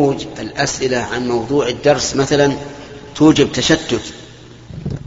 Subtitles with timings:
[0.00, 2.56] الأسئلة عن موضوع الدرس مثلا
[3.14, 4.14] توجب تشتت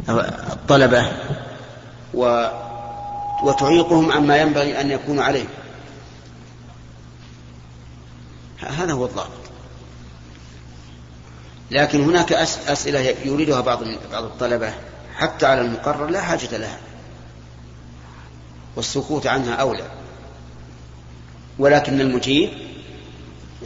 [0.09, 1.11] الطلبة
[2.13, 2.47] و
[3.43, 5.45] وتعيقهم عما ينبغي أن يكونوا عليه.
[8.59, 9.31] هذا هو الضابط.
[11.71, 12.33] لكن هناك
[12.67, 14.73] أسئلة يريدها بعض بعض الطلبة
[15.15, 16.79] حتى على المقرر لا حاجة لها.
[18.75, 19.85] والسكوت عنها أولى.
[21.59, 22.70] ولكن المجيب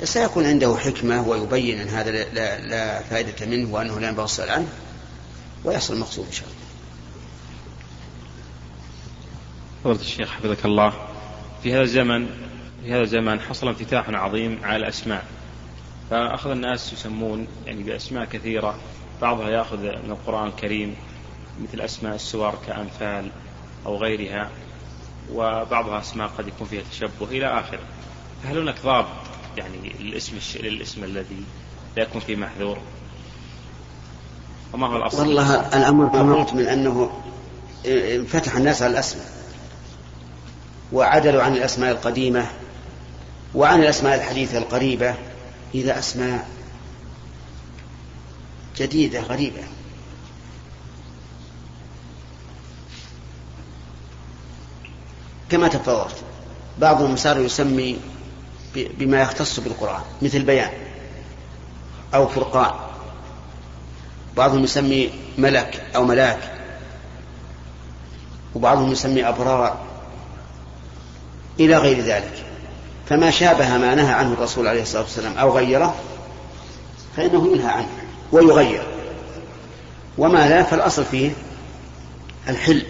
[0.04, 4.68] سيكون عنده حكمة ويبين أن هذا لا, لا فائدة منه وأنه لا ينبغي السؤال عنه
[5.64, 6.60] ويحصل المقصود إن شاء الله.
[9.84, 10.94] فضيلة الشيخ حفظك الله.
[11.64, 12.28] في هذا الزمن
[12.84, 15.26] في هذا الزمن حصل انفتاح عظيم على الأسماء.
[16.10, 18.80] فأخذ الناس يسمون يعني بأسماء كثيرة
[19.22, 20.96] بعضها يأخذ من القرآن الكريم
[21.62, 23.32] مثل أسماء السور كأنفال
[23.86, 24.50] أو غيرها
[25.32, 27.80] وبعضها أسماء قد يكون فيها تشبه إلى آخره.
[28.44, 31.44] فهل هناك ضابط يعني للاسم للاسم الذي
[31.98, 32.78] لا يكون فيه محذور.
[34.74, 37.22] وما هو الأصل؟ والله الأمر كما من أنه
[37.86, 39.32] انفتح الناس على الأسماء
[40.94, 42.48] وعدلوا عن الأسماء القديمة
[43.56, 45.16] وعن الأسماء الحديثة القريبة
[45.76, 46.48] إلى أسماء
[48.78, 49.64] جديدة غريبة.
[55.50, 56.16] كما تفضلت
[56.80, 57.98] بعضهم صار يسمي
[58.78, 60.72] بما يختص بالقرآن مثل بيان
[62.14, 62.72] أو فرقان.
[64.38, 66.52] بعضهم يسمي ملك أو ملاك
[68.56, 69.78] وبعضهم يسمي أبرار
[71.60, 72.46] إلى غير ذلك.
[73.10, 75.96] فما شابه ما نهى عنه الرسول عليه الصلاة والسلام أو غيره
[77.18, 77.90] فإنه ينهى عنه
[78.32, 78.84] ويغير.
[80.18, 81.32] وما لا فالأصل فيه
[82.50, 82.86] الحل.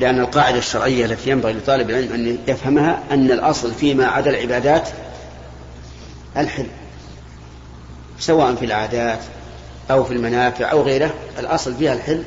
[0.00, 4.88] لأن القاعدة الشرعية التي ينبغي لطالب العلم أن يفهمها أن الأصل فيما عدا العبادات
[6.36, 6.66] الحل
[8.18, 9.18] سواء في العادات
[9.90, 12.22] أو في المنافع أو غيره الأصل فيها الحل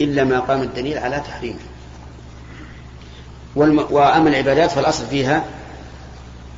[0.00, 1.58] إلا ما قام الدليل على تحريمه.
[3.90, 5.44] وأما العبادات فالأصل فيها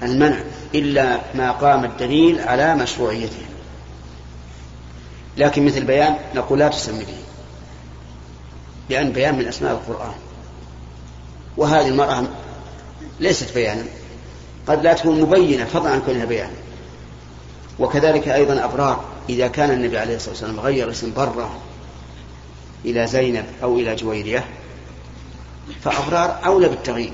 [0.02, 0.40] المنع
[0.74, 3.46] إلا ما قام الدليل على مشروعيته.
[5.36, 7.18] لكن مثل بيان نقول لا تسمي به
[8.90, 10.14] لأن بيان من أسماء القرآن.
[11.56, 12.24] وهذه المرأة
[13.20, 13.84] ليست بيانا.
[14.66, 16.52] قد لا تكون مبينة فضلا عن كونها بيانا.
[17.78, 19.04] وكذلك أيضا أبرار.
[19.28, 21.56] إذا كان النبي عليه الصلاة والسلام غير اسم برة
[22.84, 24.44] إلى زينب أو إلى جويرية
[25.82, 27.12] فأبرار أولى بالتغيير.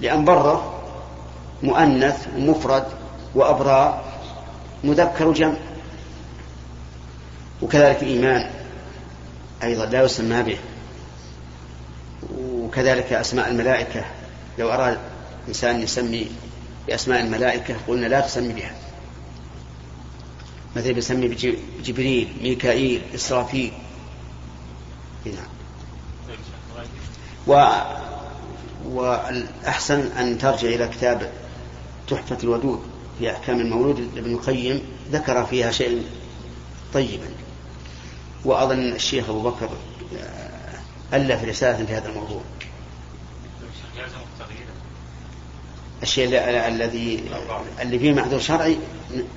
[0.00, 0.80] لأن برة
[1.62, 2.84] مؤنث مفرد
[3.34, 4.04] وأبرار
[4.84, 5.56] مذكر جمع.
[7.62, 8.50] وكذلك إيمان
[9.62, 10.58] أيضا لا يسمى به.
[12.74, 14.04] وكذلك أسماء الملائكة.
[14.58, 14.98] لو أراد
[15.48, 16.30] إنسان يسمي
[16.86, 18.74] بأسماء الملائكة قلنا لا تسمي بها.
[20.76, 23.72] مثل بيسمي بجبريل ميكائيل إسرافيل.
[25.26, 25.46] نعم.
[27.46, 27.66] و
[28.84, 31.32] والأحسن أن ترجع إلى كتاب
[32.08, 32.82] تحفة الودود
[33.18, 34.82] في أحكام المولود لابن القيم.
[35.12, 36.02] ذكر فيها شيء
[36.94, 37.28] طيبا.
[38.44, 39.68] وأظن الشيخ أبو بكر
[41.12, 42.40] ألف رسالة في هذا الموضوع.
[46.02, 46.28] الشيء
[46.68, 47.24] الذي
[47.82, 48.76] اللي فيه معذور شرعي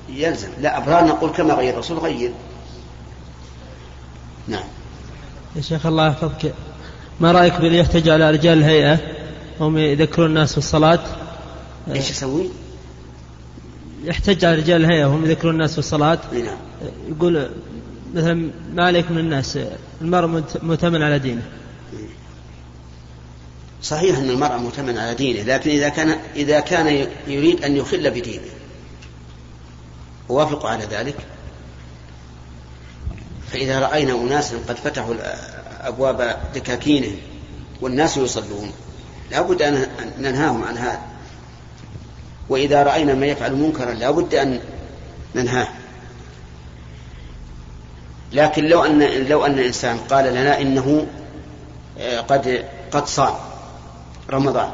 [0.10, 0.50] يلزم.
[0.62, 2.32] لا أبرار نقول كما غير الرسول غير.
[4.48, 4.64] نعم.
[5.56, 6.54] يا شيخ الله يحفظك.
[7.20, 9.00] ما رأيك باللي يحتج على رجال الهيئة؟
[9.60, 11.00] هم يذكرون الناس في الصلاة.
[11.92, 12.50] إيش يسوي؟
[14.04, 16.20] يحتج على رجال الهيئة وهم يذكرون الناس في الصلاة.
[16.34, 16.58] نعم.
[17.10, 17.50] يقول
[18.14, 19.60] مثلا ما عليك من الناس
[20.02, 21.42] المرء مؤتمن على دينه.
[23.84, 28.52] صحيح أن المرء مؤتمن على دينه لكن إذا كان إذا كان يريد أن يخل بدينه.
[30.30, 31.16] وافق على ذلك؟
[33.52, 35.16] فإذا رأينا أناسا قد فتحوا
[35.88, 37.16] أبواب دكاكينهم
[37.82, 38.72] والناس يصلون
[39.32, 39.88] لا بد أن
[40.20, 41.02] ننهاهم عن هذا.
[42.50, 44.60] وإذا رأينا ما يفعل منكرا لا بد أن
[45.36, 45.68] ننهاه.
[48.34, 51.08] لكن لو أن لو أن إنسان قال لنا إنه
[52.00, 53.34] آه، قد قد صام
[54.30, 54.70] رمضان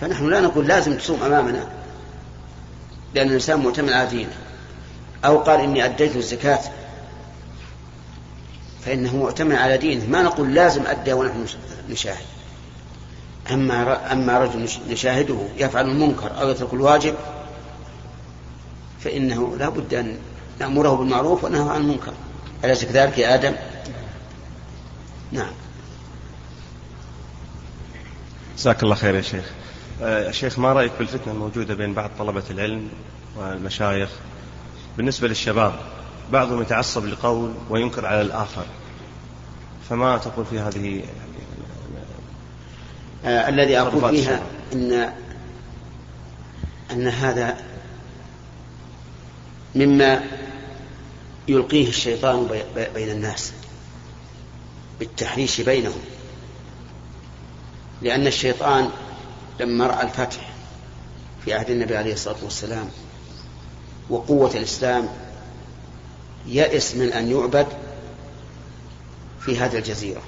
[0.00, 1.68] فنحن لا نقول لازم تصوم أمامنا
[3.14, 4.36] لأن الإنسان مؤتمن على دينه
[5.24, 6.60] أو قال إني أديت الزكاة
[8.84, 11.46] فإنه مؤتمن على دينه ما نقول لازم أدى ونحن
[11.90, 12.26] نشاهد.
[13.52, 17.14] أما أما رجل نشاهده يفعل المنكر أو يترك الواجب
[19.00, 20.18] فإنه لا بد أن
[20.60, 22.12] نأمره بالمعروف ونهى عن المنكر.
[22.66, 23.54] أليس كذلك يا آدم؟
[25.32, 25.52] نعم
[28.58, 29.44] جزاك الله خير يا شيخ.
[30.02, 32.88] آه، شيخ ما رأيك بالفتنة الموجودة بين بعض طلبة العلم
[33.36, 34.08] والمشايخ
[34.96, 35.72] بالنسبة للشباب
[36.32, 38.66] بعضهم يتعصب لقول وينكر على الآخر
[39.90, 41.02] فما تقول في هذه
[43.24, 44.40] آه الذي أقول فيها
[44.72, 45.12] أن
[46.92, 47.56] أن هذا
[49.74, 50.20] مما
[51.48, 52.48] يلقيه الشيطان
[52.94, 53.52] بين الناس
[54.98, 56.00] بالتحريش بينهم.
[58.02, 58.90] لأن الشيطان
[59.60, 60.50] لما رأى الفتح
[61.44, 62.88] في عهد النبي عليه الصلاة والسلام
[64.10, 65.08] وقوة الإسلام
[66.46, 67.66] يأس من أن يعبد
[69.40, 70.22] في هذه الجزيرة.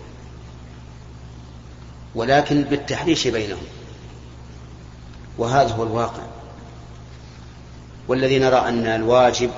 [2.14, 3.67] ولكن بالتحريش بينهم.
[5.38, 6.23] وهذا هو الواقع.
[8.09, 9.50] والذي نرى أن الواجب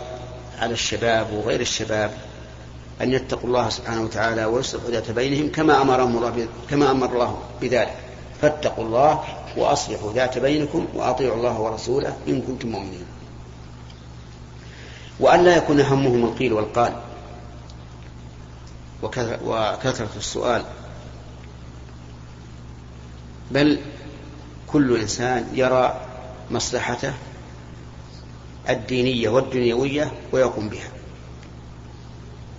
[0.58, 2.10] على الشباب وغير الشباب
[3.00, 7.96] أن يتقوا الله سبحانه وتعالى ويصلحوا ذات بينهم كما أمرهم الله كما أمر الله بذلك.
[8.42, 9.24] فاتقوا الله
[9.56, 13.06] وأصلحوا ذات بينكم وأطيعوا الله ورسوله إن كنتم مؤمنين.
[15.20, 16.92] وأن لا يكون همهم القيل والقال.
[19.02, 20.62] وكثرة السؤال.
[23.50, 23.78] بل
[24.66, 26.00] كل إنسان يرى
[26.50, 27.12] مصلحته
[28.68, 30.88] الدينية والدنيوية ويقوم بها.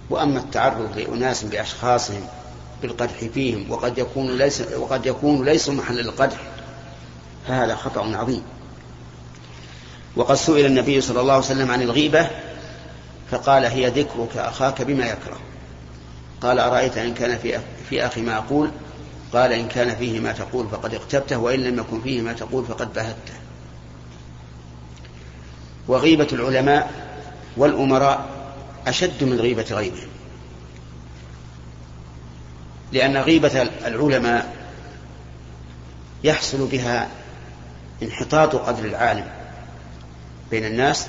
[0.09, 2.27] وأما التعرض لأناس بأشخاصهم
[2.81, 6.38] بالقدح فيهم وقد يكون ليس وقد يكون ليس محل القدح
[7.48, 8.44] فهذا خطأ عظيم.
[10.15, 12.30] وقد سئل النبي صلى الله عليه وسلم عن الغيبة
[13.31, 15.39] فقال هي ذكرك أخاك بما يكره.
[16.42, 17.59] قال أرأيت إن كان في
[17.89, 18.71] في أخي ما أقول؟
[19.33, 22.94] قال إن كان فيه ما تقول فقد اغتبته وإن لم يكن فيه ما تقول فقد
[22.94, 23.33] بهته.
[25.88, 26.92] وغيبة العلماء
[27.57, 28.30] والأمراء
[28.88, 30.07] أشد من غيبة غيرهم.
[32.92, 34.56] لأن غيبة العلماء
[36.24, 37.10] يحصل بها
[38.04, 39.28] انحطاط قدر العالم
[40.51, 41.07] بين الناس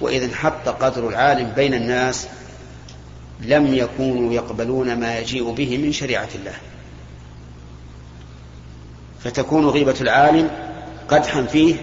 [0.00, 2.26] وإذا انحط قدر العالم بين الناس
[3.40, 6.54] لم يكونوا يقبلون ما يجيء به من شريعة الله.
[9.24, 10.50] فتكون غيبة العالم
[11.08, 11.76] قدحا فيه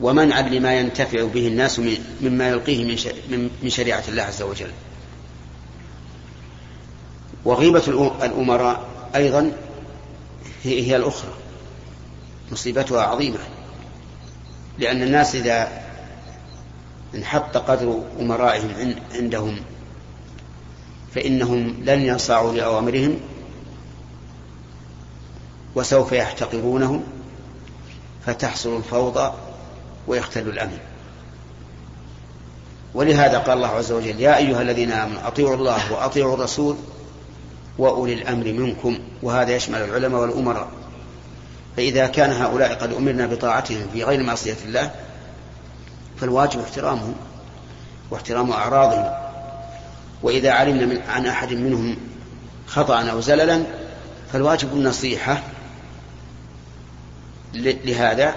[0.00, 1.80] ومنعا لما ينتفع به الناس
[2.20, 2.98] مما يلقيه
[3.62, 4.70] من شريعة الله عز وجل.
[7.44, 7.82] وغيبة
[8.22, 9.52] الأمراء أيضا
[10.64, 11.32] هي الأخرى
[12.52, 13.38] مصيبتها عظيمة
[14.78, 15.82] لأن الناس إذا
[17.14, 19.60] انحط قدر أمرائهم عندهم
[21.14, 23.20] فإنهم لن ينصاعوا لأوامرهم
[25.74, 27.04] وسوف يحتقرونهم
[28.26, 29.47] فتحصل الفوضى
[30.08, 30.78] ويختل الأمن.
[32.94, 36.76] ولهذا قال الله عز وجل يا أيها الذين آمنوا أطيعوا الله وأطيعوا الرسول
[37.78, 38.98] وأولي الأمر منكم.
[39.22, 40.68] وهذا يشمل العلماء والأمراء.
[41.76, 44.90] فإذا كان هؤلاء قد أمرنا بطاعتهم في غير معصية الله
[46.20, 47.14] فالواجب احترامهم
[48.10, 49.28] واحترام أعراضهم.
[50.22, 51.96] وإذا علمنا من عن أحد منهم
[52.66, 53.62] خطأ أو زللا
[54.32, 55.42] فالواجب النصيحة
[57.54, 58.34] لهذا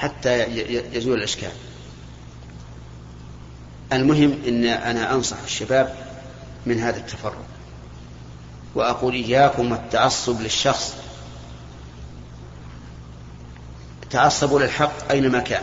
[0.00, 0.44] حتى
[0.92, 1.50] يزول الإشكال.
[3.92, 5.94] المهم أن أنا أنصح الشباب
[6.66, 7.44] من هذا التفرق
[8.74, 10.94] وأقول إياكم التعصب للشخص.
[14.10, 15.62] تعصبوا للحق أينما كان.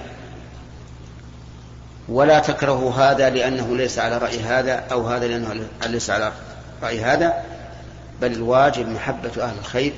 [2.10, 6.32] ولا تكرهوا هذا لأنه ليس على رأي هذا أو هذا لأنه ليس على
[6.84, 7.44] رأي هذا
[8.22, 9.94] بل الواجب محبة أهل الخير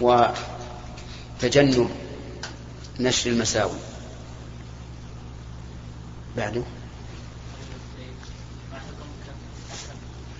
[0.00, 1.90] وتجنب
[3.00, 3.78] نشر المساوي
[6.36, 6.62] بعده.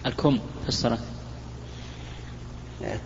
[0.07, 0.99] الكم في الصلاة.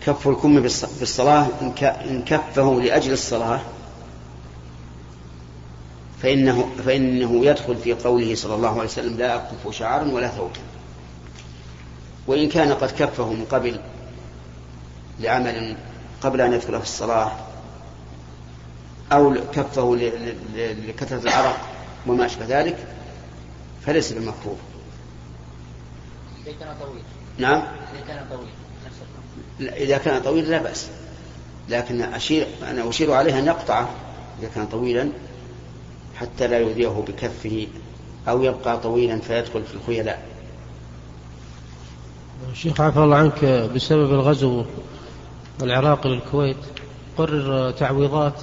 [0.06, 0.60] كف الكم
[1.00, 1.46] بالصلاة
[1.82, 3.60] إن كفه لأجل الصلاة
[6.22, 10.60] فإنه, فإنه يدخل في قوله صلى الله عليه وسلم لا أكف شعرا ولا ثوبا
[12.26, 13.80] وإن كان قد كفه من قبل
[15.20, 15.76] لعمل
[16.22, 17.32] قبل أن يدخل في الصلاة
[19.12, 19.96] أو كفه
[20.86, 21.56] لكثرة العرق
[22.06, 22.76] وما أشبه ذلك
[23.86, 24.56] فليس بمكروه
[26.46, 27.02] إذا كان طويل.
[27.38, 27.62] نعم؟
[27.94, 28.48] إذا كان طويل
[29.58, 30.88] لا إذا كان طويلا لا بأس.
[31.68, 33.90] لكن أشير أنا أشير عليه أن يقطعه
[34.40, 35.08] إذا كان طويلا
[36.16, 37.66] حتى لا يؤذيه بكفه
[38.28, 40.22] أو يبقى طويلا فيدخل في الخيلاء.
[42.52, 44.64] الشيخ عفى الله عنك بسبب الغزو
[45.62, 46.56] العراقي للكويت
[47.18, 48.34] قرر تعويضات.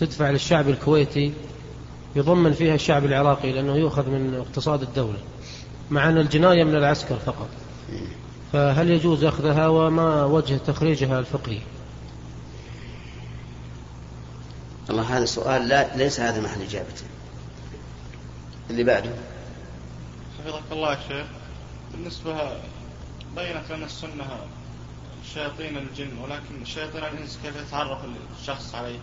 [0.00, 1.32] تدفع للشعب الكويتي
[2.16, 5.18] يضمن فيها الشعب العراقي لأنه يؤخذ من اقتصاد الدولة
[5.90, 7.48] مع أن الجناية من العسكر فقط.
[8.52, 11.58] فهل يجوز أخذها وما وجه تخريجها الفقهي؟
[14.90, 17.04] الله هذا سؤال لا ليس هذا محل إجابته.
[18.70, 19.10] اللي بعده.
[20.38, 21.26] حفظك الله يا شيخ.
[21.92, 22.32] بالنسبة
[23.36, 24.26] بينت لنا السنة
[25.34, 27.98] شياطين الجن ولكن شياطين الإنس كيف يتعرف
[28.40, 28.98] الشخص عليه؟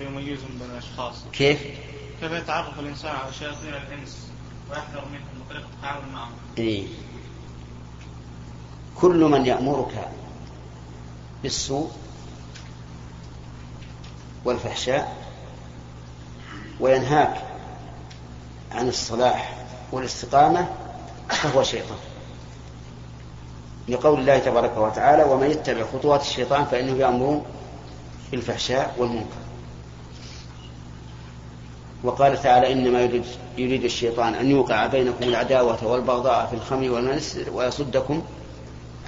[0.00, 1.62] يميزهم بين الأشخاص كيف؟
[2.20, 4.28] كيف يتعرف الإنسان على شياطين الإنس
[4.70, 6.86] ويحذر منهم وطريقة التعامل معهم إيه؟
[9.00, 10.08] كل من يأمرك
[11.42, 11.90] بالسوء
[14.44, 15.16] والفحشاء
[16.80, 17.42] وينهاك
[18.72, 20.68] عن الصلاح والاستقامة
[21.28, 21.98] فهو شيطان
[23.88, 27.42] لقول الله تبارك وتعالى ومن يتبع خطوات الشيطان فإنه يأمر
[28.30, 29.45] بالفحشاء والمنكر
[32.06, 33.24] وقال تعالى إنما يريد,
[33.58, 38.22] يريد الشيطان أن يوقع بينكم العداوة والبغضاء في الخمر والميسر ويصدكم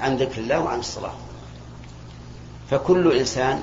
[0.01, 1.13] عن ذكر الله وعن الصلاة.
[2.71, 3.63] فكل إنسان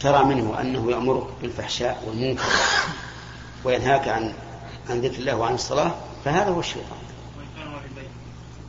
[0.00, 2.42] ترى منه أنه يأمرك بالفحشاء والمنكر
[3.64, 4.32] وينهاك عن
[4.90, 6.98] عن ذكر الله وعن الصلاة فهذا هو الشيطان.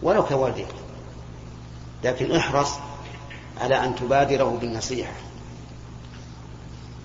[0.02, 0.68] ولو كوالديك.
[2.04, 2.72] لكن احرص
[3.62, 5.14] على أن تبادره بالنصيحة.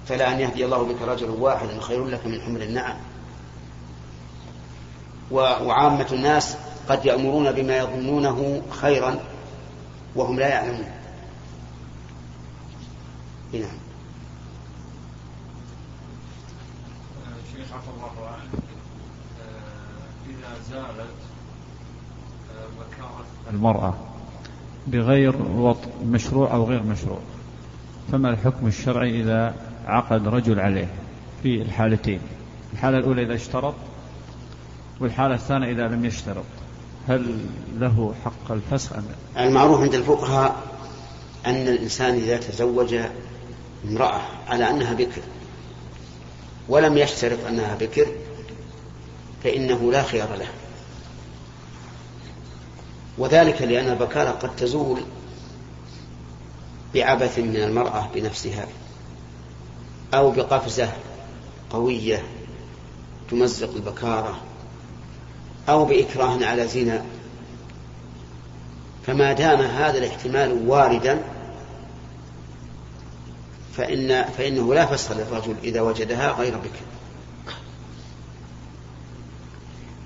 [0.09, 2.97] فلا أن يهدي الله بك رجلا واحدا خير لك من حمر النعم.
[5.31, 6.57] وعامة الناس
[6.89, 9.19] قد يأمرون بما يظنونه خيرا
[10.17, 10.91] وهم لا يعلمون.
[13.53, 13.79] نعم.
[17.57, 18.63] شيخ عفى الله عنك
[20.29, 21.15] إذا زالت
[22.79, 23.95] وكالة المرأة
[24.87, 27.19] بغير وطء مشروع أو غير مشروع
[28.13, 30.89] فما الحكم الشرعي إذا عقد رجل عليه
[31.43, 32.21] في الحالتين.
[32.73, 33.75] الحالة الأولى إذا اشترط
[35.01, 36.45] والحالة الثانية إذا لم يشترط.
[37.09, 37.39] هل
[37.79, 39.05] له حق الفسخ أم
[39.37, 40.57] لا؟ المعروف عند الفقهاء
[41.47, 42.95] أن الإنسان إذا تزوج
[43.85, 45.21] امرأة على أنها بكر
[46.69, 48.07] ولم يشترط أنها بكر
[49.45, 50.49] فإنه لا خيار له.
[53.19, 55.01] وذلك لأن البكارة قد تزول
[56.95, 58.67] بعبث من المرأة بنفسها.
[60.15, 60.93] أو بقفزة
[61.71, 62.23] قوية
[63.31, 64.41] تمزق البكارة
[65.69, 67.05] أو بإكراه على زنا.
[69.07, 71.23] فما دام هذا الاحتمال واردا
[73.77, 76.85] فإن فإنه لا فسخ للرجل إذا وجدها غير بكر.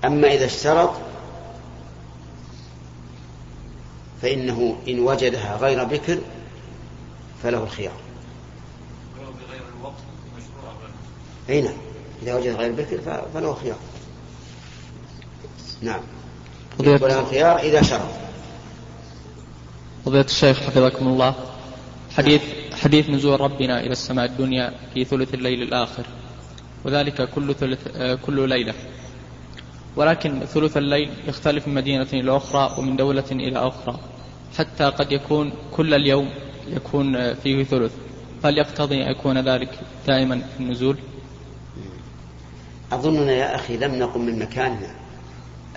[0.05, 0.93] أما إذا اشترط
[4.21, 6.17] فإنه إن وجدها غير بكر
[7.43, 7.93] فله الخيار.
[11.49, 11.77] أي نعم.
[12.23, 12.99] إذا وجد غير بكر
[13.33, 13.77] فله خيار.
[15.81, 16.01] نعم.
[16.79, 18.09] وله الخيار إذا شرط
[20.05, 21.35] فضيلة الشيخ حفظكم الله.
[22.17, 22.41] حديث
[22.73, 26.05] حديث نزول ربنا إلى السماء الدنيا في ثلث الليل الآخر.
[26.85, 27.87] وذلك كل ثلث
[28.25, 28.73] كل ليلة.
[29.95, 33.99] ولكن ثلث الليل يختلف من مدينة إلى أخرى ومن دولة إلى أخرى.
[34.57, 36.29] حتى قد يكون كل اليوم
[36.67, 37.91] يكون فيه ثلث.
[38.45, 40.97] هل يقتضي أن يكون ذلك دائما في النزول.
[42.95, 44.91] أظننا يا أخي لم نقم من مكاننا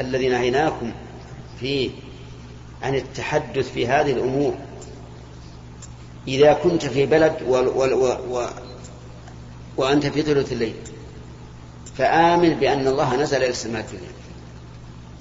[0.01, 0.93] الذي نهيناكم
[1.61, 1.91] فيه
[2.83, 4.55] عن التحدث في هذه الأمور.
[6.29, 8.47] إذا كنت في بلد و و و و
[9.77, 10.75] وأنت في ثلث الليل
[11.99, 14.11] فآمن بأن الله نزل إلى السماء الدنيا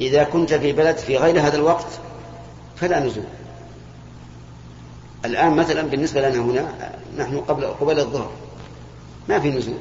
[0.01, 1.87] إذا كنت في بلد في غير هذا الوقت
[2.75, 3.23] فلا نزول.
[5.25, 8.31] الآن مثلا بالنسبة لنا هنا نحن قبل قبل الظهر
[9.29, 9.77] ما في نزول.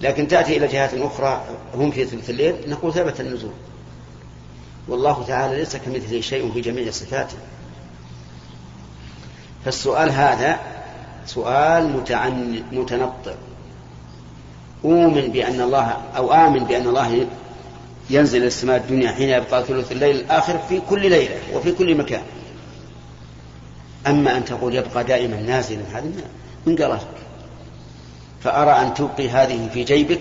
[0.00, 3.52] لكن تأتي إلى جهات أخرى هم في ثلث الليل نقول ثبت النزول.
[4.88, 7.36] والله تعالى ليس كمثله شيء في جميع صفاته.
[9.64, 10.58] فالسؤال هذا
[11.26, 11.88] سؤال
[12.72, 13.34] متنطع
[14.84, 17.26] أؤمن بأن الله أو آمن بأن الله
[18.10, 22.22] ينزل إلى السماء الدنيا حين يبقى ثلث الليل الآخر في كل ليلة وفي كل مكان.
[24.06, 26.10] أما أن تقول يبقى دائما نازلا هذا
[26.66, 26.98] من قال
[28.44, 30.20] فأرى أن تبقي هذه في جيبك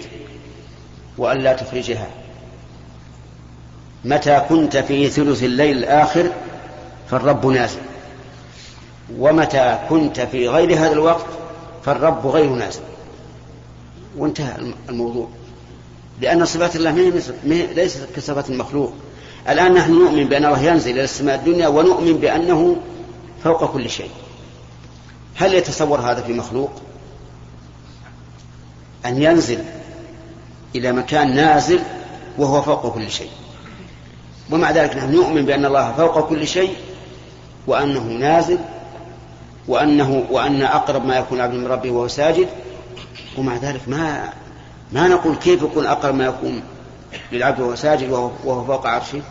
[1.18, 2.08] وأن لا تخرجها
[4.06, 6.32] متى كنت في ثلث الليل الآخر
[7.10, 7.80] فالرب نازل.
[9.18, 11.26] ومتى كنت في غير هذا الوقت
[11.86, 12.82] فالرب غير نازل.
[14.18, 15.28] وانتهى الموضوع.
[16.22, 17.22] لأن صفات الله
[17.74, 18.94] ليست كصفات المخلوق.
[19.50, 22.78] الآن نحن نؤمن بأن الله ينزل إلى السماء الدنيا ونؤمن بأنه
[23.44, 24.12] فوق كل شيء.
[25.36, 26.72] هل يتصور هذا في مخلوق؟
[29.06, 29.60] أن ينزل
[30.76, 31.80] إلى مكان نازل
[32.38, 33.30] وهو فوق كل شيء.
[34.52, 36.76] ومع ذلك نحن نؤمن بأن الله فوق كل شيء
[37.68, 38.58] وأنه نازل
[39.68, 42.48] وأنه وأن أقرب ما يكون العبد من ربه وهو ساجد.
[43.38, 44.30] ومع ذلك ما
[44.92, 46.64] ما نقول كيف يكون أقرب ما يكون
[47.32, 49.22] للعبد وهو ساجد وهو فوق عرشه.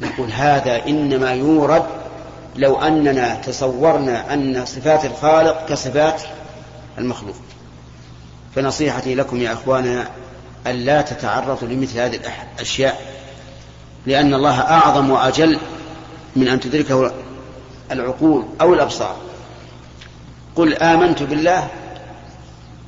[0.00, 1.84] نقول هذا إنما يورد
[2.56, 6.22] لو أننا تصورنا أن صفات الخالق كصفات
[6.98, 7.36] المخلوق.
[8.54, 10.10] فنصيحتي لكم يا أخوانا
[10.66, 12.20] أن لا تتعرضوا لمثل هذه
[12.54, 13.20] الأشياء
[14.06, 15.58] لأن الله أعظم وأجل
[16.36, 17.12] من أن تدركه
[17.90, 19.16] العقول أو الأبصار.
[20.56, 21.68] قل آمنت بالله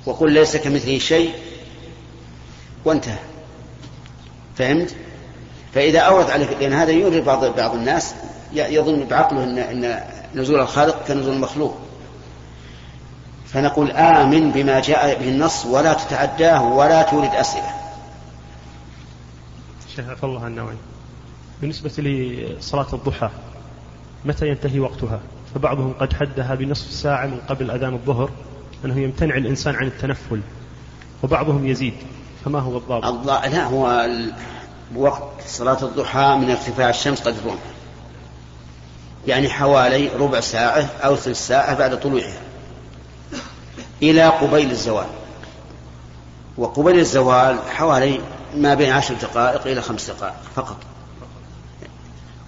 [0.07, 1.33] وقل ليس كمثله شيء
[2.85, 3.19] وانتهى.
[4.57, 4.95] فهمت؟
[5.75, 8.15] فإذا أورد عليك لأن هذا يورد بعض بعض الناس
[8.53, 10.01] يظن بعقله أن أن
[10.35, 11.77] نزول الخالق كنزول المخلوق
[13.53, 17.71] فنقول آمن بما جاء به النص ولا تتعداه ولا تورد أسئلة.
[19.97, 20.75] شيخ عفى الله النووي
[21.61, 23.31] بالنسبة لصلاة الضحى
[24.25, 25.21] متى ينتهي وقتها؟
[25.55, 28.31] فبعضهم قد حدها بنصف ساعة من قبل أذان الظهر
[28.85, 30.41] أنه يمتنع الإنسان عن التنفل
[31.23, 31.95] وبعضهم يزيد.
[32.45, 34.09] فما هو الضابط؟ الله لا هو
[34.97, 37.63] وقت صلاة الضحى من ارتفاع الشمس قد الرمح
[39.27, 42.41] يعني حوالي ربع ساعة أو ثلث ساعة بعد طلوعها.
[44.03, 45.07] إلى قبيل الزوال.
[46.59, 48.21] وقبيل الزوال حوالي
[48.57, 50.77] ما بين عشر دقائق إلى خمس دقائق فقط.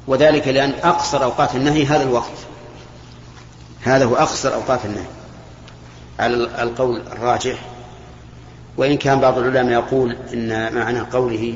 [0.07, 2.39] وذلك لأن أقصر أوقات النهي هذا الوقت.
[3.83, 5.07] هذا هو أقصر أوقات النهي.
[6.19, 7.59] على القول الراجح.
[8.77, 11.55] وإن كان بعض العلماء يقول إن معنى قوله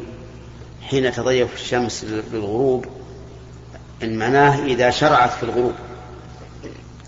[0.83, 2.87] حين تضيف الشمس للغروب
[4.03, 5.73] إن معناه إذا شرعت في الغروب.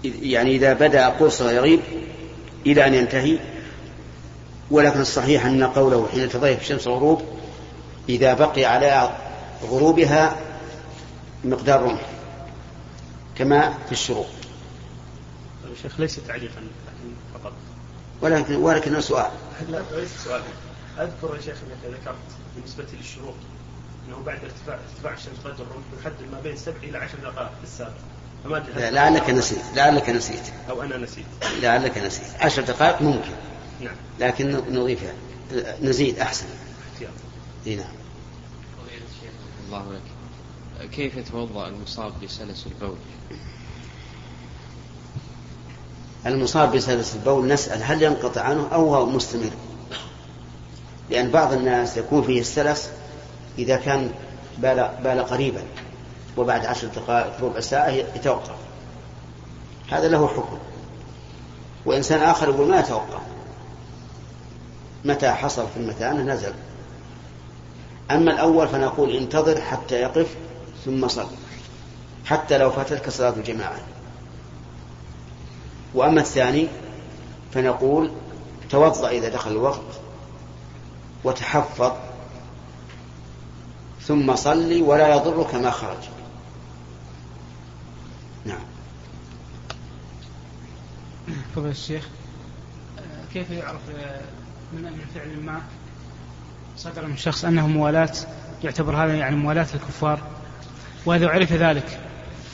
[0.05, 1.81] يعني إذا بدأ قرص يغيب
[2.67, 3.39] إلى أن ينتهي.
[4.71, 7.23] ولكن الصحيح أن قوله حين تضيف الشمس الغروب
[8.09, 9.17] إذا بقي على
[9.63, 10.37] غروبها
[11.45, 12.01] مقدار رمح
[13.35, 14.29] كما في الشروق.
[15.83, 16.63] شيخ ليس تعليقا
[17.35, 17.53] فقط.
[18.23, 19.31] ولكن ولكن سؤال.
[19.69, 20.43] لا ليس سؤال.
[20.99, 22.17] أذكر يا شيخ أنك ذكرت
[22.57, 23.37] بالنسبة للشروق
[24.09, 27.65] إنه بعد ارتفاع ارتفاع الشمس قدر الرمح يحدد ما بين سبع إلى عشر دقائق في
[27.65, 27.93] السابق.
[28.77, 30.43] لعلك نسيت لعلك نسيت.
[30.71, 31.25] أو أنا نسيت.
[31.63, 32.27] لعلك نسيت.
[32.41, 33.33] عشر دقائق ممكن.
[33.81, 33.95] نعم.
[34.21, 35.13] لكن نضيفها
[35.83, 36.47] نزيد أحسن.
[36.93, 37.13] احتياط.
[37.67, 37.93] إي نعم.
[39.67, 40.01] الله لك.
[40.93, 42.97] كيف يتوضأ المصاب بسلس البول؟
[46.27, 49.51] المصاب بسلس البول نسأل هل ينقطع عنه أو هو مستمر؟
[51.11, 52.91] لأن بعض الناس يكون فيه السلس
[53.59, 54.11] إذا كان
[54.59, 55.63] بال, بال قريبا.
[56.37, 58.57] وبعد عشر دقائق ربع ساعة يتوقف.
[59.91, 60.59] هذا له حكم.
[61.87, 63.21] وإنسان آخر يقول ما يتوقف.
[65.05, 66.53] متى حصل في المثانة؟ نزل.
[68.11, 70.37] أما الأول فنقول انتظر حتى يقف
[70.85, 71.29] ثم صل
[72.27, 73.81] حتى لو فاتتك صلاة الجماعة.
[75.95, 76.69] وأما الثاني
[77.53, 78.11] فنقول
[78.71, 80.01] توضأ إذا دخل الوقت
[81.25, 81.93] وتحفظ
[84.03, 86.20] ثم صلي ولا يضرك ما خرج.
[88.45, 88.61] نعم.
[91.57, 92.09] فضل الشيخ
[93.35, 93.81] كيف يعرف
[94.73, 95.63] من فعل ما
[96.77, 98.13] صدر من شخص أنه موالاة
[98.65, 100.21] يعتبر هذا يعني موالاة الكفار
[101.07, 102.01] وإذا عرف ذلك.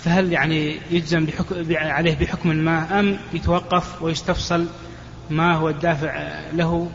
[0.04, 4.66] فهل يعني يجزم بحكم عليه بحكم ما أم يتوقف ويستفصل
[5.30, 6.90] ما هو الدافع له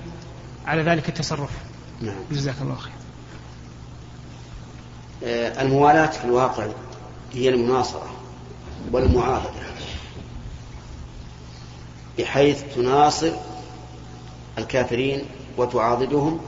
[0.66, 1.52] على ذلك التصرف؟
[2.02, 2.16] نعم.
[2.32, 2.94] جزاك الله خير.
[5.24, 6.68] آه، الموالاة في الواقع
[7.34, 8.21] هي المناصرة.
[8.92, 9.50] والمعاهدة
[12.20, 13.32] بحيث تناصر
[14.58, 15.26] الكافرين
[15.58, 16.40] وتعاضدهم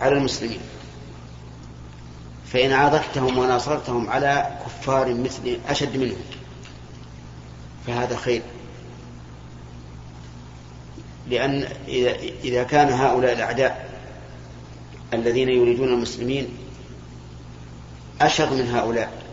[0.00, 0.60] على المسلمين.
[2.52, 6.22] فإن عاضدتهم وناصرتهم على كفار مثل أشد منهم
[7.86, 8.42] فهذا خير.
[11.30, 11.68] لأن
[12.44, 14.00] إذا كان هؤلاء الأعداء
[15.12, 16.48] الذين يريدون المسلمين
[18.20, 19.23] أشر من هؤلاء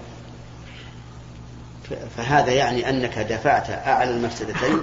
[2.17, 4.81] فهذا يعني أنك دفعت أعلى المفسدتين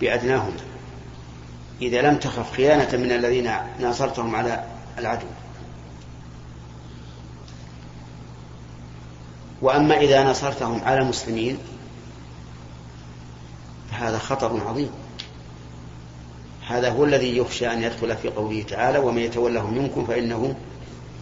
[0.00, 0.56] بأدناهما.
[1.82, 4.64] إذا لم تخف خيانة من الذين ناصرتهم على
[4.98, 5.26] العدو.
[9.62, 11.58] وأما إذا نصرتهم على المسلمين
[13.90, 14.90] فهذا خطر عظيم.
[16.68, 20.56] هذا هو الذي يخشى أن يدخل في قوله تعالى ومن يتولهم منكم فإنه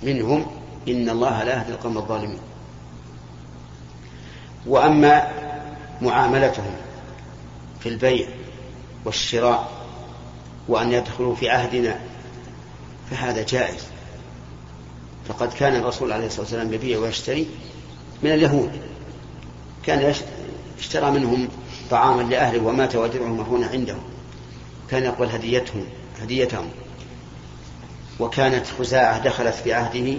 [0.02, 0.46] منهم
[0.88, 2.53] إن الله لا يهدي القوم الظالمين.
[4.66, 5.28] وأما
[6.02, 6.74] معاملتهم
[7.80, 8.28] في البيع
[9.04, 9.70] والشراء
[10.68, 12.00] وأن يدخلوا في عهدنا
[13.10, 13.84] فهذا جائز.
[15.28, 17.46] فقد كان الرسول عليه الصلاة والسلام يبيع ويشتري
[18.22, 18.70] من اليهود.
[19.86, 20.14] كان
[20.78, 21.48] اشترى منهم
[21.90, 23.96] طعاما لأهله ومات ودرعه مرهون عنده.
[24.90, 25.84] كان يقبل هديتهم
[26.20, 26.68] هديتهم.
[28.20, 30.16] وكانت خزاعة دخلت في عهده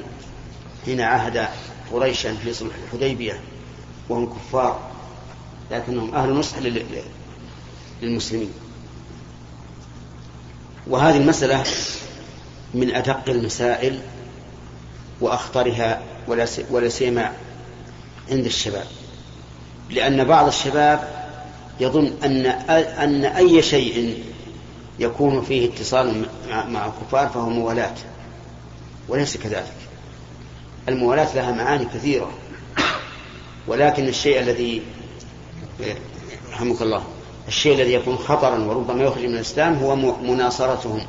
[0.85, 1.47] حين عهد
[1.91, 3.39] قريشا في صلح الحديبية.
[4.09, 4.79] وهم كفار
[5.71, 6.85] لكنهم أهل نصح لل-
[8.01, 8.49] للمسلمين.
[10.87, 11.63] وهذه المسألة
[12.73, 13.99] من أدق المسائل
[15.21, 16.01] وأخطرها
[16.71, 17.31] ولا سيما
[18.31, 18.85] عند الشباب.
[19.89, 21.25] لأن بعض الشباب
[21.79, 24.23] يظن أن أن أي شيء
[24.99, 27.93] يكون فيه اتصال مع الكفار فهو موالاة
[29.07, 29.73] وليس كذلك.
[30.89, 32.29] الموالاة لها معاني كثيرة.
[33.67, 34.81] ولكن الشيء الذي
[36.51, 37.03] رحمك الله
[37.47, 41.01] الشيء الذي يكون خطرا وربما يخرج من الإسلام هو مناصرتهم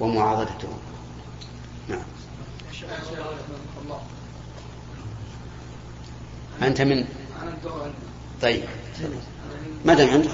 [0.00, 0.78] ومعاضدتهم.
[1.88, 2.02] نعم.
[6.62, 7.04] أنت من؟
[8.42, 8.64] طيب.
[9.84, 10.30] ما دام عندك.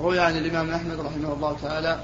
[0.00, 2.00] روي عن الإمام أحمد رحمه الله تعالى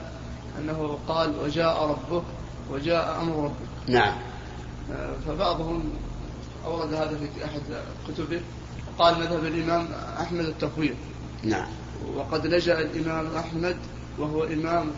[0.59, 2.23] أنه قال وجاء ربه
[2.71, 3.55] وجاء أمر ربه
[3.87, 4.15] نعم.
[5.27, 5.93] فبعضهم
[6.67, 7.61] أورد هذا في أحد
[8.09, 8.41] كتبه
[8.99, 9.89] قال مذهب الإمام
[10.21, 10.95] أحمد التفويض.
[11.43, 11.67] نعم.
[12.17, 13.77] وقد لجأ الإمام أحمد
[14.19, 14.91] وهو إمام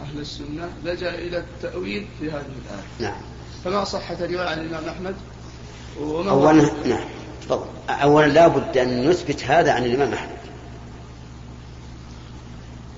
[0.00, 3.10] أهل السنة لجأ إلى التأويل في هذه الآية.
[3.10, 3.20] نعم.
[3.64, 5.14] فما صحة الرواية عن الإمام أحمد؟
[6.00, 7.08] وما أولا نعم.
[7.42, 7.66] تفضل.
[7.88, 10.38] أولا لابد أن نثبت هذا عن الإمام أحمد.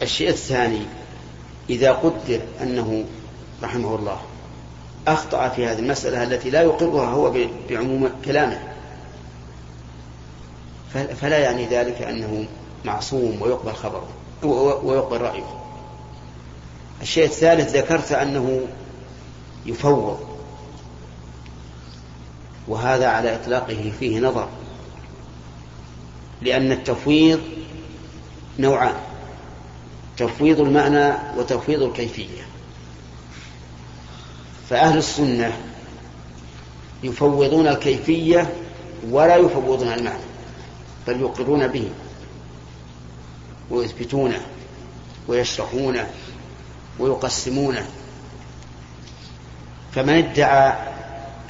[0.03, 0.83] الشيء الثاني
[1.71, 3.05] إذا قدر أنه
[3.63, 4.21] رحمه الله
[5.07, 7.35] أخطأ في هذه المسألة التي لا يقرها هو
[7.71, 8.61] بعموم كلامه.
[10.95, 12.45] فل- فلا يعني ذلك أنه
[12.85, 14.09] معصوم ويقبل خبره
[14.85, 15.61] ويقبل رأيه.
[17.03, 18.61] الشيء الثالث ذكرت أنه
[19.67, 20.21] يفوض.
[22.69, 24.49] وهذا على إطلاقه فيه نظر.
[26.43, 27.41] لأن التفويض
[28.59, 28.95] نوعان
[30.17, 32.43] تفويض المعنى وتفويض الكيفية.
[34.71, 35.53] فأهل السنة
[37.03, 38.55] يفوضون الكيفية
[39.11, 40.25] ولا يفوضون المعنى
[41.07, 41.91] بل يقرون به
[43.71, 44.41] ويثبتونه
[45.29, 46.11] ويشرحونه
[46.99, 47.87] ويقسمونه
[49.93, 50.73] فمن ادعى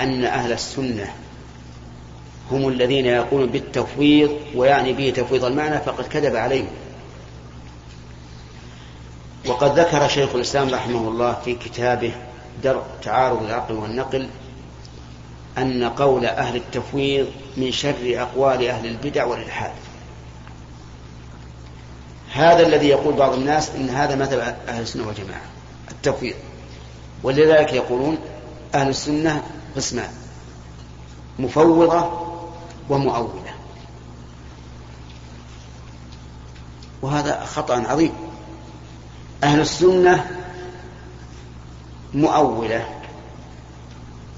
[0.01, 1.15] أن أهل السنة
[2.51, 6.69] هم الذين يقولون بالتفويض ويعني به تفويض المعنى فقد كذب عليهم.
[9.47, 12.13] وقد ذكر شيخ الإسلام رحمه الله في كتابه
[12.63, 14.29] درء تعارض العقل والنقل
[15.59, 19.73] أن قول أهل التفويض من شر أقوال أهل البدع والإلحاد.
[22.33, 25.43] هذا الذي يقول بعض الناس إن هذا مذهب أهل السنة والجماعة
[25.91, 26.35] التفويض.
[27.23, 28.19] ولذلك يقولون
[28.75, 29.43] أهل السنة
[29.77, 30.11] قسمان
[31.39, 32.11] مفوضة
[32.89, 33.55] ومؤولة.
[37.03, 38.13] وهذا خطأ عظيم.
[39.45, 40.40] أهل السنة
[42.15, 42.87] مؤولة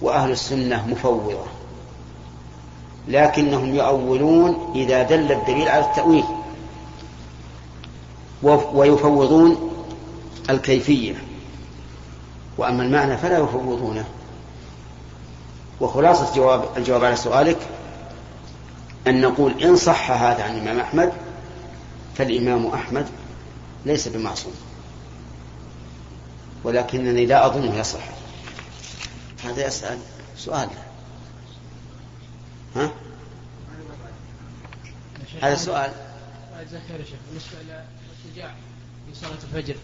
[0.01, 1.45] وأهل السنة مفوضة
[3.09, 6.25] لكنهم يؤولون إذا دل الدليل على التأويل
[8.75, 9.71] ويفوضون
[10.51, 11.15] الكيفية.
[12.59, 14.05] وأما المعنى فلا يفوضونه.
[15.81, 17.59] وخلاصة جواب الجواب على سؤالك
[19.07, 21.13] أن نقول إن صح هذا عن الإمام أحمد
[22.15, 23.07] فالإمام أحمد
[23.87, 24.53] ليس بمعصوم.
[26.65, 28.09] ولكنني لا أظنه يصح
[29.45, 29.99] هذا يسأل
[30.37, 30.69] سؤال.
[32.77, 32.91] ها؟
[35.43, 35.91] هذا سؤال.
[36.69, 37.19] جزاك خير يا شيخ
[37.65, 38.55] للارتجاع
[39.13, 39.75] في صلاه الفجر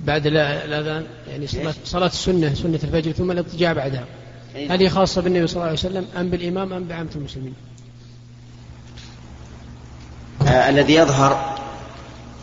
[0.00, 4.06] بعد الاذان يعني صلاة صلاه السنة سنة الفجر ثم الارتجاع بعدها.
[4.54, 7.54] هل هي خاصة بالنبي صلى الله عليه وسلم أم بالإمام أم بعامة المسلمين؟
[10.46, 11.58] آه الذي يظهر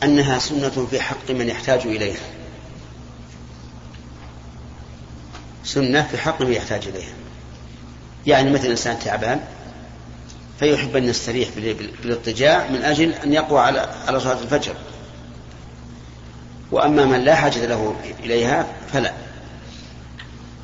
[0.03, 2.38] أنها سنة في حق من يحتاج إليها.
[5.63, 7.13] سنة في حق من يحتاج إليها.
[8.27, 9.41] يعني مثل إنسان تعبان
[10.59, 14.73] فيحب أن يستريح بال- بالاضطجاع من أجل أن يقوى على على صلاة الفجر.
[16.71, 19.13] وأما من لا حاجة له إليها فلا.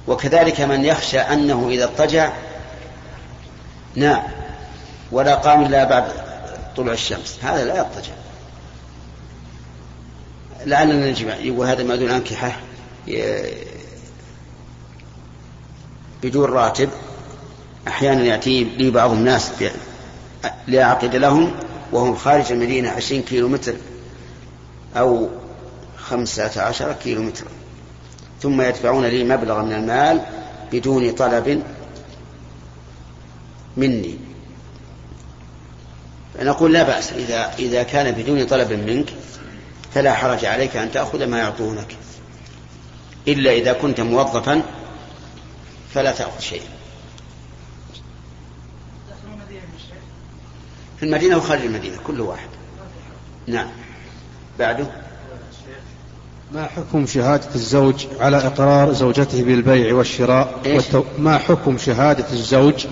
[0.08, 2.34] وكذلك من يخشى أنه إذا اضطجع
[3.96, 4.24] نام
[5.12, 6.12] ولا قام إلا بعد
[6.78, 7.40] طلوع الشمس.
[7.44, 8.14] هذا لا يضطجع.
[10.66, 11.36] لعلنا نجمع.
[11.48, 12.60] وهذا ما دون أنكحة
[16.24, 16.90] بدون راتب
[17.88, 19.52] أحيانا يأتي لي بعض الناس
[20.68, 21.52] لأعقد لهم
[21.92, 23.76] وهم خارج المدينة عشرين كيلو متر
[24.96, 25.30] أو
[25.98, 27.46] خمسة عشر كيلو متر
[28.42, 30.22] ثم يدفعون لي مبلغ من المال
[30.72, 31.64] بدون طلب
[33.78, 34.16] مني.
[36.42, 39.10] نقول لا بأس إذا إذا كان بدون طلب منك
[39.94, 41.96] فلا حرج عليك أن تأخذ ما يعطونك.
[43.28, 44.62] إلا إذا كنت موظفا
[45.96, 46.70] فلا تأخذ شيئا
[50.98, 52.50] في المدينة وخارج المدينة كل واحد.
[53.48, 53.68] نعم.
[54.60, 54.88] بعده.
[56.52, 61.04] ما حكم شهادة الزوج على إقرار زوجته بالبيع والشراء والتو...
[61.18, 62.88] ما حكم شهادة الزوج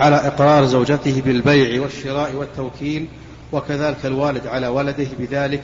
[0.00, 3.08] على إقرار زوجته بالبيع والشراء والتوكيل
[3.52, 5.62] وكذلك الوالد على ولده بذلك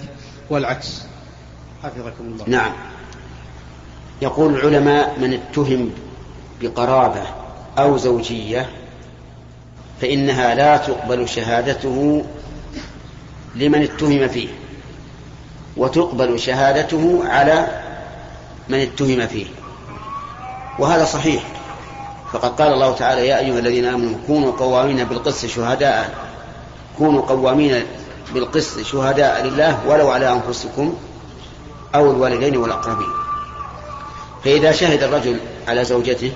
[0.50, 1.02] والعكس؟
[1.82, 2.44] حفظكم الله.
[2.48, 2.72] نعم.
[4.22, 5.90] يقول العلماء من اتهم
[6.60, 7.22] بقرابة
[7.78, 8.68] أو زوجية
[10.00, 12.24] فإنها لا تقبل شهادته
[13.54, 14.48] لمن اتهم فيه
[15.76, 17.82] وتقبل شهادته على
[18.68, 19.46] من اتهم فيه.
[20.78, 21.42] وهذا صحيح.
[22.32, 26.14] فقد قال الله تعالى يا أيها الذين آمنوا كونوا قوامين بالقسط شهداء
[26.98, 27.82] كونوا قوامين
[28.34, 30.94] بالقسط شهداء لله ولو على أنفسكم
[31.94, 33.08] أو الوالدين والأقربين.
[34.44, 36.32] فإذا شهد الرجل على زوجته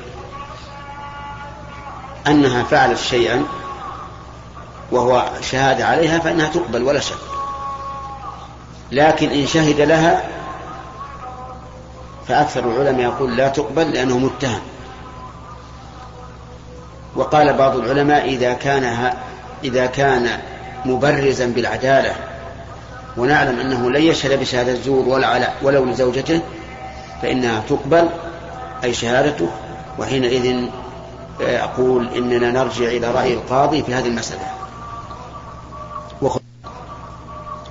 [2.27, 3.45] أنها فعلت شيئا
[4.93, 7.17] وهو شهادة عليها فإنها تقبل ولا شك.
[8.93, 10.25] لكن إن شهد لها
[12.29, 14.61] فأكثر العلماء يقول لا تقبل لأنه متهم.
[17.17, 19.13] وقال بعض العلماء إذا كان
[19.65, 20.29] إذا كان
[20.85, 22.13] مبرزا بالعدالة
[23.17, 26.41] ونعلم أنه لن يشهد بشهادة الزور ولا على ولو لزوجته
[27.23, 28.09] فإنها تقبل
[28.85, 29.49] أي شهادته
[29.99, 30.69] وحينئذ
[31.41, 34.47] أقول إننا نرجع إلى رأي القاضي في هذه المسألة.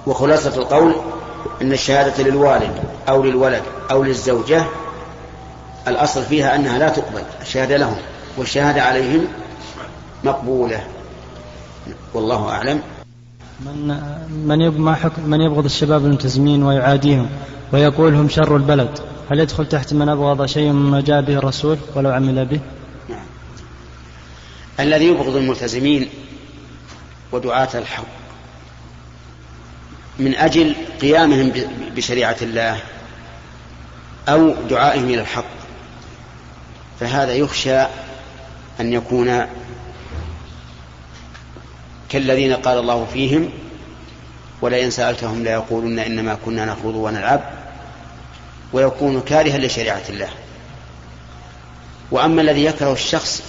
[0.08, 0.96] وخلاصة القول
[1.62, 2.74] أن الشهادة للوالد
[3.10, 4.66] أو للولد أو للزوجة
[5.88, 7.96] الأصل فيها أنها لا تقبل الشهادة لهم
[8.38, 9.28] والشهادة عليهم
[10.24, 10.84] مقبولة.
[12.14, 12.82] والله أعلم.
[13.66, 13.98] من
[14.48, 17.30] من ما حكم من يبغض الشباب الملتزمين ويعاديهم
[17.74, 19.00] ويقول هم شر البلد؟
[19.32, 22.60] هل يدخل تحت من أبغض شيء مما جاء به الرسول ولو عمل به؟
[24.80, 26.10] الذي يبغض الملتزمين
[27.32, 28.06] ودعاة الحق
[30.20, 31.52] من أجل قيامهم
[31.96, 32.80] بشريعة الله
[34.30, 35.46] أو دعائهم إلى الحق.
[37.00, 37.82] فهذا يخشى
[38.80, 39.46] أن يكون
[42.10, 43.50] كالذين قال الله فيهم
[44.62, 47.42] ولئن سألتهم ليقولن إنما كنا نخوض ونلعب
[48.74, 50.30] ويكون كارها لشريعة الله.
[52.14, 53.44] وأما الذي يكره الشخص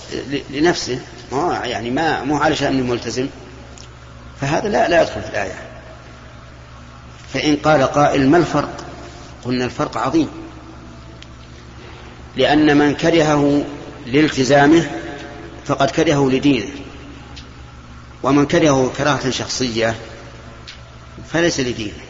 [0.51, 1.01] لنفسه
[1.33, 3.27] ما يعني ما مو علشان ملتزم
[4.41, 5.59] فهذا لا لا يدخل في الآية.
[7.35, 8.85] فإن قال قائل ما الفرق؟
[9.45, 10.29] قلنا الفرق عظيم.
[12.37, 13.65] لأن من كرهه
[14.07, 14.91] لالتزامه
[15.67, 16.71] فقد كرهه لدينه.
[18.23, 19.95] ومن كرهه كراهة شخصية
[21.33, 22.03] فليس لدينه.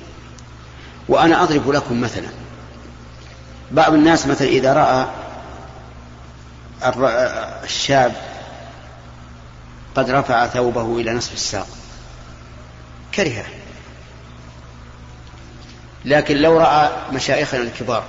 [1.09, 2.29] وأنا أضرب لكم مثلا.
[3.71, 5.24] بعض الناس مثلا إذا رأى
[7.65, 8.13] الشاب
[9.95, 11.67] قد رفع ثوبه إلى نصف الساق.
[13.15, 13.45] كرهه.
[16.05, 18.05] لكن لو رأى مشايخنا الكبار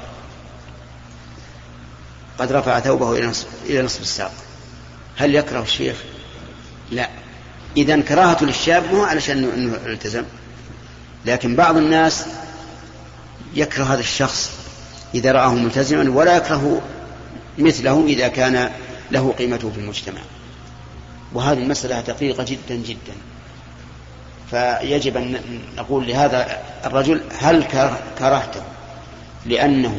[2.40, 4.32] قد رفع ثوبه إلى نصف, إلى نصف الساق.
[5.18, 5.98] هل يكره الشيخ؟
[6.92, 7.10] لا.
[7.78, 10.24] إذا كراهة للشاب مو علشان أنه التزم.
[11.26, 12.26] لكن بعض الناس
[13.54, 14.52] يكره هذا الشخص
[15.14, 16.82] إذا رآه ملتزما ولا يكره
[17.58, 18.72] مثله إذا كان
[19.12, 20.22] له قيمته في المجتمع.
[21.34, 23.14] وهذه المسألة دقيقة جدا جدا.
[24.50, 25.40] فيجب أن
[25.78, 27.64] نقول لهذا الرجل هل
[28.20, 28.62] كرهته؟
[29.46, 29.98] لأنه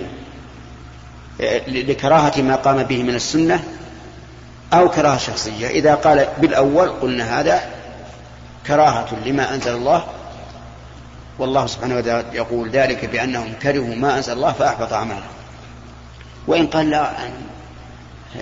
[1.69, 3.65] لكراهة ما قام به من السنة
[4.73, 5.69] أو كراهة شخصية.
[5.69, 7.61] إذا قال بالأول قلنا هذا
[8.67, 10.05] كراهة لما أنزل الله
[11.39, 15.23] والله سبحانه وتعالى يقول ذلك بأنهم كرهوا ما أنزل الله فأحبط أعمالهم.
[16.47, 17.13] وإن قال لا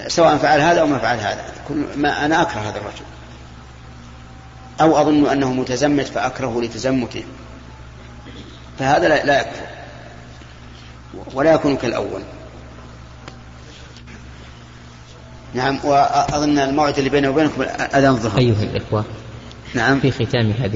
[0.08, 1.44] سواء فعل هذا أو ما فعل هذا.
[1.96, 3.04] ما أنا أكره هذا الرجل.
[4.80, 7.24] أو أظن أنه متزمت فأكره لتزمته.
[8.78, 9.66] فهذا لا, لا يكفر.
[11.34, 12.22] ولا يكون كالأول.
[15.54, 17.62] نعم وأظن الموعد اللي بيني وبينكم
[17.94, 18.38] أذان الظهر.
[18.38, 19.04] أيها الإخوة
[19.74, 20.00] نعم.
[20.00, 20.72] في ختام هذه